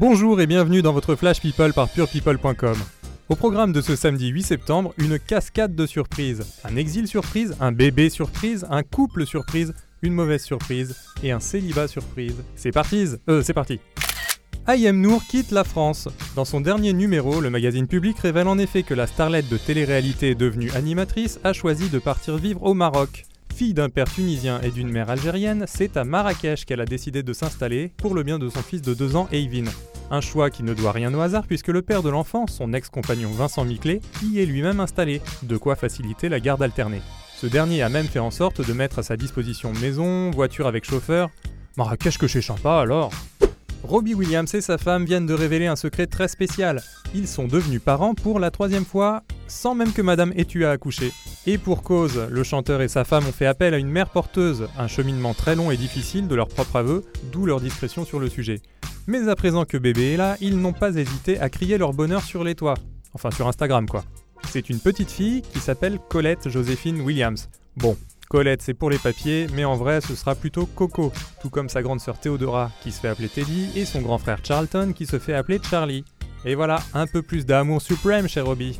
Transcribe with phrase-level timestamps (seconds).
[0.00, 2.76] Bonjour et bienvenue dans votre Flash People par purepeople.com.
[3.28, 6.46] Au programme de ce samedi 8 septembre, une cascade de surprises.
[6.62, 11.88] Un exil surprise, un bébé surprise, un couple surprise, une mauvaise surprise et un célibat
[11.88, 12.36] surprise.
[12.54, 13.80] C'est parti Euh, c'est parti
[14.68, 16.06] Ayem Nour quitte la France.
[16.36, 20.36] Dans son dernier numéro, le magazine Public révèle en effet que la starlette de télé-réalité
[20.36, 23.24] devenue animatrice a choisi de partir vivre au Maroc.
[23.52, 27.32] Fille d'un père tunisien et d'une mère algérienne, c'est à Marrakech qu'elle a décidé de
[27.32, 29.64] s'installer pour le bien de son fils de 2 ans, Eivin.
[30.10, 33.30] Un choix qui ne doit rien au hasard puisque le père de l'enfant, son ex-compagnon
[33.30, 37.02] Vincent Miclet, y est lui-même installé, de quoi faciliter la garde alternée.
[37.36, 40.84] Ce dernier a même fait en sorte de mettre à sa disposition maison, voiture avec
[40.84, 41.28] chauffeur.
[41.76, 43.12] Marrakech que chez sympa alors
[43.84, 46.82] Robbie Williams et sa femme viennent de révéler un secret très spécial.
[47.14, 50.72] Ils sont devenus parents pour la troisième fois, sans même que Madame ait eu à
[50.72, 51.12] accoucher.
[51.46, 54.68] Et pour cause, le chanteur et sa femme ont fait appel à une mère porteuse,
[54.76, 58.28] un cheminement très long et difficile de leur propre aveu, d'où leur discrétion sur le
[58.28, 58.60] sujet.
[59.08, 62.22] Mais à présent que bébé est là, ils n'ont pas hésité à crier leur bonheur
[62.22, 62.74] sur les toits.
[63.14, 64.04] Enfin sur Instagram quoi.
[64.50, 67.48] C'est une petite fille qui s'appelle Colette Joséphine Williams.
[67.74, 67.96] Bon,
[68.28, 71.80] Colette, c'est pour les papiers, mais en vrai, ce sera plutôt Coco, tout comme sa
[71.80, 75.18] grande sœur Théodora, qui se fait appeler Teddy, et son grand frère Charlton, qui se
[75.18, 76.04] fait appeler Charlie.
[76.44, 78.78] Et voilà, un peu plus d'amour suprême, cher Robbie.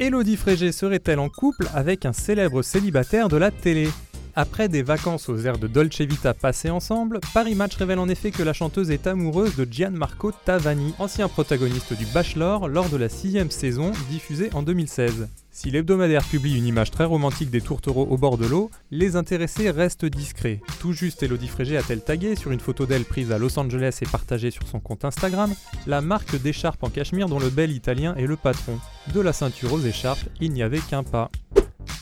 [0.00, 3.90] Elodie Frégé serait-elle en couple avec un célèbre célibataire de la télé?
[4.36, 8.30] Après des vacances aux airs de Dolce Vita passées ensemble, Paris Match révèle en effet
[8.30, 13.08] que la chanteuse est amoureuse de Gianmarco Tavani, ancien protagoniste du Bachelor lors de la
[13.08, 15.28] sixième saison diffusée en 2016.
[15.50, 19.70] Si l'hebdomadaire publie une image très romantique des tourtereaux au bord de l'eau, les intéressés
[19.70, 20.60] restent discrets.
[20.80, 24.06] Tout juste Elodie Frégé a-t-elle tagué sur une photo d'elle prise à Los Angeles et
[24.06, 25.54] partagée sur son compte Instagram
[25.86, 28.80] la marque d'écharpe en cachemire dont le bel italien est le patron.
[29.14, 31.30] De la ceinture aux écharpes, il n'y avait qu'un pas.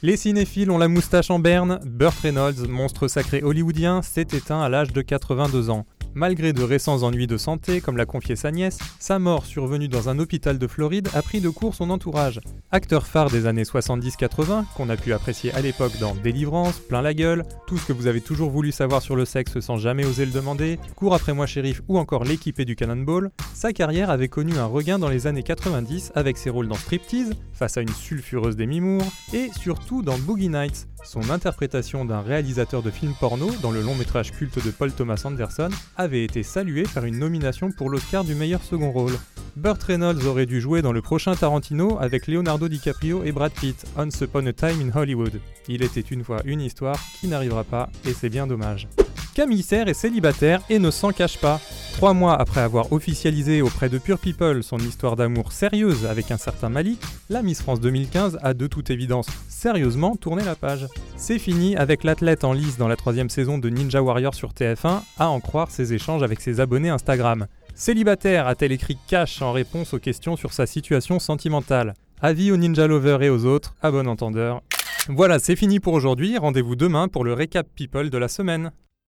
[0.00, 4.68] Les cinéphiles ont la moustache en berne, Burt Reynolds, monstre sacré hollywoodien, s'est éteint à
[4.68, 5.86] l'âge de 82 ans.
[6.18, 10.08] Malgré de récents ennuis de santé, comme l'a confié sa nièce, sa mort survenue dans
[10.08, 12.40] un hôpital de Floride a pris de court son entourage.
[12.72, 17.14] Acteur phare des années 70-80, qu'on a pu apprécier à l'époque dans Délivrance, Plein la
[17.14, 20.26] gueule, tout ce que vous avez toujours voulu savoir sur le sexe sans jamais oser
[20.26, 24.58] le demander, Cours après moi shérif ou encore l'équipé du Cannonball, sa carrière avait connu
[24.58, 28.56] un regain dans les années 90 avec ses rôles dans Striptease, face à une sulfureuse
[28.56, 33.70] Demi Moore, et surtout dans Boogie Nights, son interprétation d'un réalisateur de films porno dans
[33.70, 37.90] le long métrage culte de Paul Thomas Anderson avait été saluée par une nomination pour
[37.90, 39.18] l'Oscar du meilleur second rôle.
[39.56, 43.84] Burt Reynolds aurait dû jouer dans le prochain Tarantino avec Leonardo DiCaprio et Brad Pitt,
[43.96, 45.40] Once Upon a Time in Hollywood.
[45.68, 48.88] Il était une fois une histoire qui n'arrivera pas et c'est bien dommage.
[49.34, 51.60] Camille Serre est célibataire et ne s'en cache pas.
[51.98, 56.36] Trois mois après avoir officialisé auprès de Pure People son histoire d'amour sérieuse avec un
[56.36, 60.86] certain Malik, la Miss France 2015 a de toute évidence sérieusement tourné la page.
[61.16, 65.00] C'est fini avec l'athlète en lice dans la troisième saison de Ninja Warrior sur TF1,
[65.18, 67.48] à en croire ses échanges avec ses abonnés Instagram.
[67.74, 71.94] Célibataire a-t-elle écrit cash en réponse aux questions sur sa situation sentimentale?
[72.22, 74.62] Avis aux Ninja Lovers et aux autres, à bon entendeur.
[75.08, 78.70] Voilà, c'est fini pour aujourd'hui, rendez-vous demain pour le récap People de la semaine.